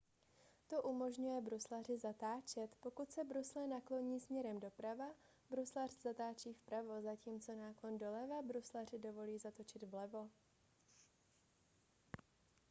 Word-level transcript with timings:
to 0.69 0.81
umožňuje 0.81 1.41
bruslaři 1.41 1.97
zatáčet 1.97 2.75
pokud 2.79 3.11
se 3.11 3.23
brusle 3.23 3.67
nakloní 3.67 4.19
směrem 4.19 4.59
doprava 4.59 5.05
bruslař 5.49 5.91
zatáčí 6.01 6.53
vpravo 6.53 7.01
zatímco 7.01 7.55
náklon 7.55 7.97
doleva 7.97 8.41
bruslaři 8.41 8.99
dovolí 8.99 9.37
zatočit 9.37 9.83
vlevo 9.83 10.29